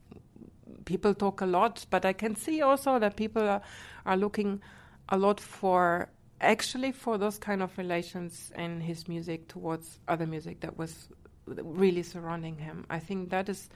people 0.86 1.14
talk 1.14 1.40
a 1.40 1.46
lot. 1.46 1.86
But 1.88 2.04
I 2.04 2.14
can 2.14 2.34
see 2.34 2.60
also 2.60 2.98
that 2.98 3.14
people 3.14 3.48
are, 3.48 3.62
are 4.04 4.16
looking 4.16 4.60
a 5.08 5.16
lot 5.16 5.38
for 5.38 6.08
actually 6.40 6.90
for 6.90 7.16
those 7.16 7.38
kind 7.38 7.62
of 7.62 7.78
relations 7.78 8.50
in 8.56 8.80
his 8.80 9.06
music 9.06 9.46
towards 9.46 10.00
other 10.08 10.26
music 10.26 10.60
that 10.62 10.76
was 10.76 11.08
really 11.46 12.02
surrounding 12.02 12.56
him. 12.56 12.86
I 12.90 12.98
think 12.98 13.30
that 13.30 13.48
is, 13.48 13.68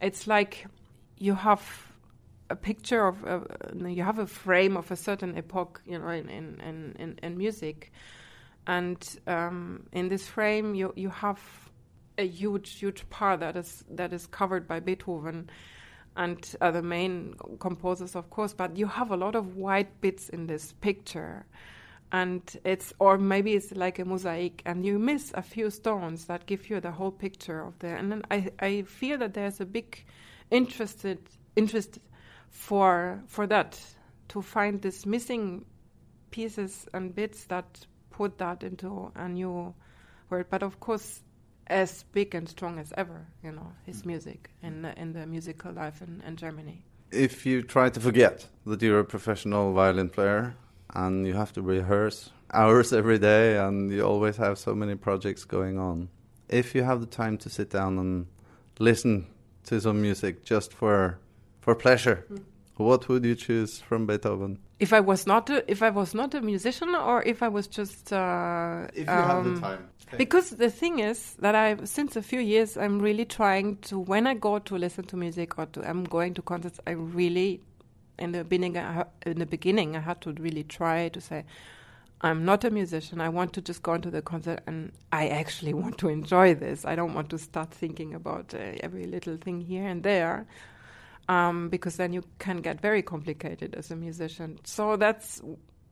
it's 0.00 0.26
like 0.26 0.66
you 1.16 1.34
have 1.34 1.62
a 2.50 2.56
picture 2.56 3.06
of 3.06 3.24
uh, 3.26 3.40
you 3.86 4.02
have 4.02 4.18
a 4.18 4.26
frame 4.26 4.76
of 4.76 4.90
a 4.90 4.96
certain 4.96 5.36
epoch, 5.36 5.80
you 5.86 5.98
know, 5.98 6.08
in 6.08 6.28
in 6.28 6.60
in, 6.60 6.96
in, 6.98 7.18
in 7.22 7.36
music, 7.36 7.92
and 8.66 9.18
um, 9.26 9.86
in 9.92 10.08
this 10.08 10.26
frame 10.26 10.74
you 10.74 10.92
you 10.96 11.10
have 11.10 11.40
a 12.16 12.26
huge 12.26 12.78
huge 12.78 13.08
part 13.10 13.40
that 13.40 13.56
is 13.56 13.84
that 13.90 14.12
is 14.12 14.26
covered 14.26 14.66
by 14.66 14.80
Beethoven 14.80 15.50
and 16.16 16.56
uh, 16.60 16.70
the 16.70 16.82
main 16.82 17.34
composers, 17.60 18.16
of 18.16 18.28
course. 18.30 18.52
But 18.52 18.76
you 18.76 18.86
have 18.86 19.10
a 19.10 19.16
lot 19.16 19.34
of 19.34 19.56
white 19.56 20.00
bits 20.00 20.28
in 20.28 20.46
this 20.46 20.72
picture, 20.80 21.46
and 22.12 22.42
it's 22.64 22.92
or 22.98 23.18
maybe 23.18 23.54
it's 23.54 23.72
like 23.72 23.98
a 23.98 24.04
mosaic, 24.04 24.62
and 24.64 24.84
you 24.84 24.98
miss 24.98 25.32
a 25.34 25.42
few 25.42 25.70
stones 25.70 26.26
that 26.26 26.46
give 26.46 26.70
you 26.70 26.80
the 26.80 26.90
whole 26.90 27.12
picture 27.12 27.60
of 27.60 27.78
the. 27.78 27.88
And 27.88 28.10
then 28.10 28.22
I 28.30 28.50
I 28.60 28.82
feel 28.82 29.18
that 29.18 29.34
there's 29.34 29.60
a 29.60 29.66
big 29.66 30.04
interested 30.50 31.18
interest 31.56 31.98
for 32.50 33.22
for 33.26 33.46
that 33.46 33.78
to 34.28 34.42
find 34.42 34.80
these 34.82 35.06
missing 35.06 35.64
pieces 36.30 36.86
and 36.92 37.14
bits 37.14 37.44
that 37.44 37.86
put 38.10 38.38
that 38.38 38.62
into 38.62 39.10
a 39.14 39.28
new 39.28 39.74
world 40.30 40.46
But 40.50 40.62
of 40.62 40.80
course, 40.80 41.22
as 41.66 42.04
big 42.12 42.34
and 42.34 42.48
strong 42.48 42.78
as 42.78 42.92
ever, 42.96 43.26
you 43.42 43.52
know, 43.52 43.72
his 43.86 44.02
mm. 44.02 44.06
music 44.06 44.50
in 44.62 44.82
the, 44.82 44.98
in 44.98 45.12
the 45.12 45.26
musical 45.26 45.72
life 45.72 46.02
in, 46.02 46.22
in 46.26 46.36
Germany. 46.36 46.84
If 47.10 47.46
you 47.46 47.62
try 47.62 47.88
to 47.88 48.00
forget 48.00 48.46
that 48.66 48.82
you're 48.82 49.00
a 49.00 49.04
professional 49.04 49.72
violin 49.72 50.10
player 50.10 50.54
and 50.94 51.26
you 51.26 51.34
have 51.34 51.52
to 51.52 51.62
rehearse 51.62 52.30
hours 52.52 52.92
every 53.00 53.18
day 53.18 53.56
and 53.56 53.90
you 53.90 54.02
always 54.02 54.36
have 54.36 54.58
so 54.58 54.74
many 54.74 54.94
projects 54.94 55.44
going 55.44 55.78
on, 55.78 56.08
if 56.48 56.74
you 56.74 56.82
have 56.82 57.00
the 57.00 57.06
time 57.06 57.36
to 57.38 57.50
sit 57.50 57.70
down 57.70 57.98
and 57.98 58.26
listen 58.78 59.26
to 59.64 59.80
some 59.80 60.00
music 60.00 60.44
just 60.44 60.72
for 60.72 61.18
for 61.60 61.74
pleasure, 61.74 62.24
mm. 62.32 62.42
what 62.76 63.08
would 63.08 63.24
you 63.24 63.34
choose 63.34 63.80
from 63.80 64.06
Beethoven? 64.06 64.58
If 64.78 64.92
I 64.92 65.00
was 65.00 65.26
not 65.26 65.50
a, 65.50 65.70
if 65.70 65.82
I 65.82 65.90
was 65.90 66.14
not 66.14 66.34
a 66.34 66.40
musician, 66.40 66.94
or 66.94 67.22
if 67.24 67.42
I 67.42 67.48
was 67.48 67.66
just 67.66 68.12
uh, 68.12 68.86
if 68.94 69.06
you 69.06 69.12
um, 69.12 69.28
have 69.28 69.44
the 69.44 69.60
time. 69.60 69.88
Because 70.16 70.50
the 70.50 70.70
thing 70.70 71.00
is 71.00 71.34
that 71.40 71.54
I, 71.54 71.76
since 71.84 72.16
a 72.16 72.22
few 72.22 72.40
years, 72.40 72.78
I'm 72.78 72.98
really 72.98 73.26
trying 73.26 73.76
to. 73.88 73.98
When 73.98 74.26
I 74.26 74.34
go 74.34 74.58
to 74.58 74.78
listen 74.78 75.04
to 75.04 75.16
music 75.16 75.58
or 75.58 75.66
to, 75.66 75.86
I'm 75.86 76.04
going 76.04 76.34
to 76.34 76.42
concerts, 76.42 76.80
I 76.86 76.92
really, 76.92 77.60
in 78.18 78.32
the 78.32 78.44
beginning, 78.44 78.76
in 79.24 79.38
the 79.38 79.46
beginning, 79.46 79.96
I 79.96 80.00
had 80.00 80.20
to 80.22 80.32
really 80.32 80.64
try 80.64 81.08
to 81.08 81.20
say, 81.20 81.44
I'm 82.20 82.44
not 82.44 82.64
a 82.64 82.70
musician. 82.70 83.20
I 83.20 83.28
want 83.28 83.52
to 83.52 83.60
just 83.60 83.82
go 83.82 83.94
into 83.94 84.10
the 84.10 84.22
concert 84.22 84.60
and 84.66 84.92
I 85.12 85.28
actually 85.28 85.72
want 85.74 85.98
to 85.98 86.08
enjoy 86.08 86.54
this. 86.54 86.84
I 86.84 86.96
don't 86.96 87.14
want 87.14 87.30
to 87.30 87.38
start 87.38 87.70
thinking 87.70 88.14
about 88.14 88.54
uh, 88.54 88.58
every 88.80 89.06
little 89.06 89.36
thing 89.36 89.60
here 89.60 89.86
and 89.86 90.02
there 90.02 90.46
um, 91.28 91.68
because 91.68 91.96
then 91.96 92.12
you 92.12 92.24
can 92.38 92.58
get 92.58 92.80
very 92.80 93.02
complicated 93.02 93.74
as 93.74 93.90
a 93.90 93.96
musician. 93.96 94.58
So 94.64 94.96
that's 94.96 95.40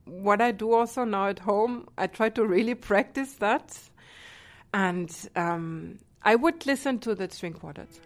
what 0.04 0.40
I 0.40 0.52
do 0.52 0.72
also 0.72 1.04
now 1.04 1.28
at 1.28 1.38
home. 1.38 1.88
I 1.96 2.06
try 2.08 2.30
to 2.30 2.44
really 2.44 2.74
practice 2.74 3.34
that. 3.34 3.78
And 4.74 5.14
um, 5.36 5.98
I 6.22 6.34
would 6.34 6.66
listen 6.66 6.98
to 7.00 7.14
the 7.14 7.30
string 7.30 7.52
quartets. 7.52 8.00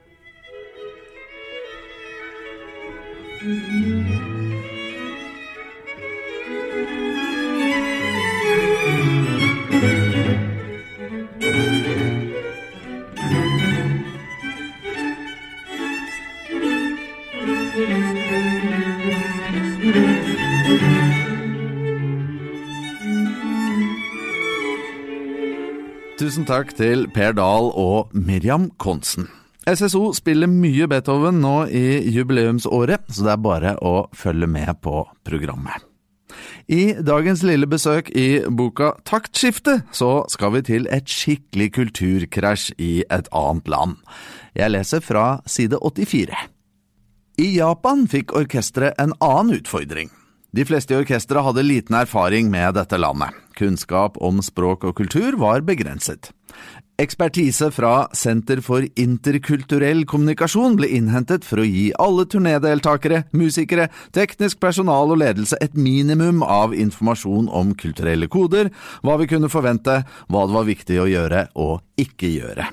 Tusen 3.40 3.54
takk 26.44 26.74
til 26.76 27.08
Per 27.08 27.32
Dahl 27.32 27.72
og 27.72 28.12
Miriam 28.12 28.68
Konsen. 28.76 29.39
SSO 29.68 30.14
spiller 30.16 30.48
mye 30.48 30.86
Beethoven 30.88 31.42
nå 31.42 31.66
i 31.68 32.00
jubileumsåret, 32.14 33.10
så 33.12 33.26
det 33.26 33.32
er 33.34 33.44
bare 33.44 33.76
å 33.84 33.94
følge 34.16 34.48
med 34.48 34.80
på 34.80 35.04
programmet. 35.26 35.84
I 36.70 36.94
dagens 37.02 37.42
lille 37.42 37.66
besøk 37.68 38.08
i 38.16 38.40
boka 38.46 38.92
Taktskifte 39.04 39.80
så 39.92 40.22
skal 40.30 40.54
vi 40.54 40.62
til 40.68 40.86
et 40.94 41.10
skikkelig 41.10 41.72
kulturkrasj 41.76 42.70
i 42.78 42.92
et 43.10 43.28
annet 43.34 43.68
land. 43.68 43.98
Jeg 44.56 44.72
leser 44.72 45.04
fra 45.04 45.42
side 45.50 45.80
84. 45.82 46.46
I 47.40 47.48
Japan 47.56 48.06
fikk 48.10 48.34
orkesteret 48.38 48.98
en 49.02 49.14
annen 49.18 49.58
utfordring. 49.58 50.10
De 50.56 50.64
fleste 50.66 50.94
i 50.94 50.98
orkesteret 50.98 51.46
hadde 51.46 51.66
liten 51.66 51.94
erfaring 51.94 52.48
med 52.50 52.74
dette 52.78 52.98
landet. 52.98 53.34
Kunnskap 53.58 54.16
om 54.22 54.40
språk 54.42 54.86
og 54.88 54.96
kultur 54.98 55.36
var 55.38 55.62
begrenset. 55.66 56.32
Ekspertise 57.00 57.70
fra 57.72 58.10
Senter 58.12 58.60
for 58.60 58.84
interkulturell 59.00 60.02
kommunikasjon 60.08 60.74
ble 60.76 60.90
innhentet 60.98 61.46
for 61.48 61.62
å 61.62 61.64
gi 61.64 61.86
alle 61.96 62.26
turnédeltakere, 62.28 63.22
musikere, 63.32 63.86
teknisk 64.12 64.60
personal 64.60 65.14
og 65.14 65.22
ledelse 65.22 65.56
et 65.64 65.78
minimum 65.80 66.42
av 66.44 66.74
informasjon 66.76 67.48
om 67.48 67.72
kulturelle 67.80 68.28
koder, 68.28 68.68
hva 69.00 69.16
vi 69.16 69.30
kunne 69.32 69.48
forvente, 69.48 70.02
hva 70.28 70.44
det 70.44 70.58
var 70.58 70.68
viktig 70.68 71.00
å 71.00 71.08
gjøre 71.08 71.46
og 71.56 72.04
ikke 72.04 72.34
gjøre. 72.34 72.68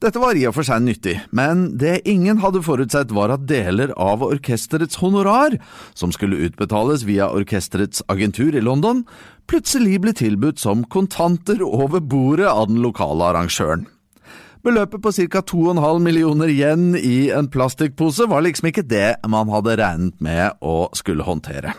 Dette 0.00 0.20
var 0.22 0.38
i 0.38 0.46
og 0.48 0.54
for 0.56 0.64
seg 0.64 0.84
nyttig, 0.84 1.16
men 1.34 1.66
det 1.82 2.04
ingen 2.08 2.38
hadde 2.40 2.62
forutsett 2.64 3.10
var 3.12 3.34
at 3.34 3.48
deler 3.50 3.90
av 4.00 4.22
orkesterets 4.24 5.02
honorar, 5.02 5.58
som 5.98 6.14
skulle 6.14 6.40
utbetales 6.46 7.04
via 7.08 7.28
orkesterets 7.34 8.06
agentur 8.08 8.56
i 8.56 8.64
London, 8.64 9.02
plutselig 9.48 10.00
ble 10.04 10.12
tilbudt 10.16 10.60
som 10.60 10.84
kontanter 10.92 11.62
over 11.64 12.00
bordet 12.04 12.48
av 12.50 12.68
den 12.70 12.82
lokale 12.84 13.32
arrangøren. 13.32 13.86
Beløpet 14.66 15.00
på 15.00 15.12
ca. 15.14 15.40
2,5 15.40 16.00
millioner 16.02 16.50
yen 16.50 16.94
i 16.98 17.30
en 17.32 17.48
plastikkpose 17.48 18.26
var 18.28 18.42
liksom 18.44 18.68
ikke 18.72 18.84
det 18.90 19.20
man 19.30 19.50
hadde 19.52 19.78
regnet 19.80 20.18
med 20.20 20.58
å 20.60 20.88
skulle 20.98 21.24
håndtere. 21.24 21.72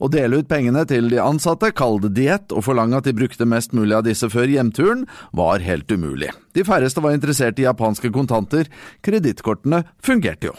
Å 0.00 0.08
dele 0.12 0.40
ut 0.40 0.48
pengene 0.48 0.84
til 0.88 1.10
de 1.12 1.20
ansatte, 1.22 1.72
kalle 1.76 2.06
det 2.06 2.14
diett 2.16 2.54
og 2.54 2.64
forlange 2.66 2.98
at 2.98 3.08
de 3.08 3.14
brukte 3.16 3.48
mest 3.48 3.74
mulig 3.76 3.96
av 3.98 4.06
disse 4.06 4.28
før 4.32 4.48
hjemturen, 4.50 5.04
var 5.36 5.64
helt 5.64 5.90
umulig. 5.92 6.32
De 6.56 6.64
færreste 6.66 7.04
var 7.04 7.16
interessert 7.16 7.60
i 7.60 7.66
japanske 7.66 8.12
kontanter, 8.14 8.70
kredittkortene 9.04 9.84
fungerte 10.02 10.50
jo. 10.50 10.56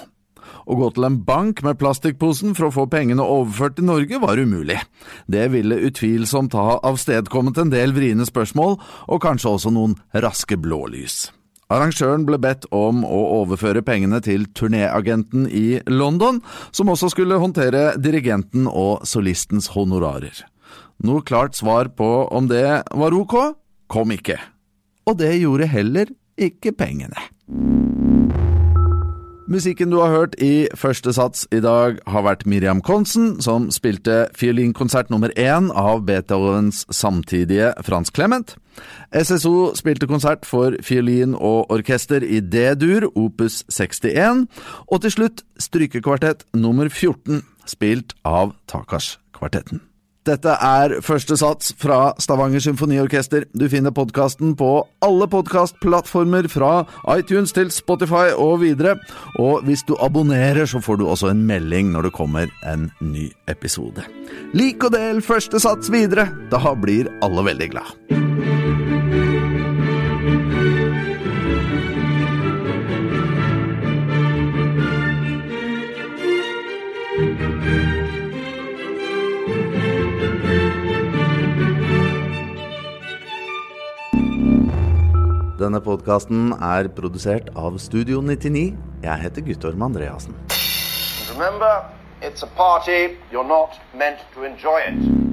Å 0.67 0.75
gå 0.75 0.89
til 0.91 1.07
en 1.07 1.21
bank 1.23 1.61
med 1.63 1.77
plastikkposen 1.79 2.51
for 2.57 2.67
å 2.67 2.73
få 2.75 2.85
pengene 2.91 3.23
overført 3.23 3.77
til 3.77 3.87
Norge 3.87 4.19
var 4.19 4.39
umulig. 4.39 4.81
Det 5.31 5.45
ville 5.53 5.79
utvilsomt 5.87 6.57
ha 6.59 6.81
avstedkommet 6.87 7.61
en 7.61 7.71
del 7.71 7.95
vriene 7.95 8.27
spørsmål, 8.27 8.75
og 9.07 9.23
kanskje 9.23 9.53
også 9.53 9.71
noen 9.71 9.95
raske 10.11 10.59
blålys. 10.59 11.29
Arrangøren 11.71 12.23
ble 12.27 12.39
bedt 12.39 12.67
om 12.75 13.01
å 13.03 13.21
overføre 13.41 13.83
pengene 13.83 14.19
til 14.23 14.45
turnéagenten 14.55 15.47
i 15.51 15.79
London, 15.91 16.39
som 16.71 16.91
også 16.91 17.11
skulle 17.15 17.39
håndtere 17.39 17.97
dirigenten 17.99 18.67
og 18.67 19.07
solistens 19.07 19.71
honorarer. 19.75 20.45
Noe 21.03 21.23
klart 21.27 21.55
svar 21.59 21.91
på 21.95 22.11
om 22.27 22.47
det 22.51 22.67
var 22.87 23.15
ok, 23.15 23.35
kom 23.91 24.15
ikke. 24.15 24.39
Og 25.07 25.19
det 25.19 25.35
gjorde 25.39 25.71
heller 25.71 26.11
ikke 26.35 26.75
pengene. 26.75 27.96
Musikken 29.47 29.93
du 29.93 30.01
har 30.01 30.11
hørt 30.11 30.33
i 30.43 30.67
første 30.75 31.13
sats 31.15 31.45
i 31.55 31.61
dag, 31.63 32.01
har 32.03 32.23
vært 32.25 32.43
Miriam 32.51 32.81
Konsen, 32.83 33.37
som 33.39 33.69
spilte 33.71 34.25
fiolinkonsert 34.35 35.07
nummer 35.07 35.31
én 35.39 35.69
av 35.71 36.01
Beethovens 36.03 36.81
samtidige 36.91 37.69
Frans 37.87 38.11
Clement. 38.11 38.57
SSO 39.15 39.71
spilte 39.79 40.11
konsert 40.11 40.43
for 40.43 40.75
fiolin 40.83 41.31
og 41.31 41.71
orkester 41.71 42.27
i 42.27 42.41
D-dur, 42.43 43.07
opus 43.15 43.61
61. 43.71 44.49
Og 44.91 45.05
til 45.05 45.15
slutt 45.15 45.45
strykekvartett 45.63 46.43
nummer 46.51 46.91
14, 46.91 47.39
spilt 47.71 48.17
av 48.27 48.51
Takas-kvartetten. 48.67 49.79
Dette 50.27 50.57
er 50.59 50.97
første 51.05 51.37
sats 51.39 51.71
fra 51.79 52.11
Stavanger 52.19 52.59
Symfoniorkester. 52.63 53.45
Du 53.55 53.67
finner 53.71 53.93
podkasten 53.95 54.57
på 54.59 54.71
alle 55.05 55.27
podkastplattformer, 55.31 56.49
fra 56.51 56.83
iTunes 57.15 57.55
til 57.55 57.71
Spotify 57.71 58.33
og 58.35 58.59
videre. 58.65 58.97
Og 59.39 59.63
hvis 59.67 59.85
du 59.87 59.95
abonnerer, 60.03 60.67
så 60.67 60.83
får 60.83 60.99
du 60.99 61.07
også 61.07 61.31
en 61.31 61.45
melding 61.47 61.93
når 61.95 62.09
det 62.09 62.15
kommer 62.19 62.51
en 62.67 62.89
ny 62.99 63.29
episode. 63.47 64.03
Lik 64.57 64.83
og 64.83 64.97
del 64.97 65.23
første 65.23 65.63
sats 65.63 65.91
videre. 65.93 66.27
Da 66.51 66.75
blir 66.75 67.11
alle 67.23 67.47
veldig 67.47 67.71
glad. 67.77 68.16
Denne 85.67 85.81
podkasten 85.83 86.53
er 86.63 86.87
produsert 86.95 87.49
av 87.59 87.75
Studio 87.83 88.21
99. 88.23 88.77
Jeg 89.03 89.19
heter 89.19 89.43
Guttorm 89.43 89.83
Andreassen. 89.83 90.37
Remember, 91.33 91.83
it's 92.21 92.41
a 92.41 92.47
party. 92.55 93.17
You're 93.33 93.43
not 93.43 93.75
meant 93.93 94.23
to 94.33 94.47
enjoy 94.47 94.79
it. 94.87 95.26